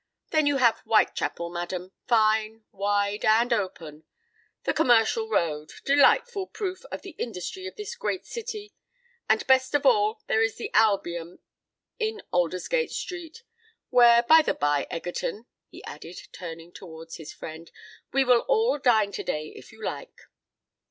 [0.31, 4.03] Then you have Whitechapel, madam;—fine—wide—and open:
[4.63, 10.41] the Commercial Road—delightful proof of the industry of this great city;—and, best of all, there
[10.41, 11.37] is the Albion
[11.99, 17.69] in Aldersgate Street,—where, by the by, Egerton," he added, turning towards his friend,
[18.11, 20.19] "we will all dine to day, if you like."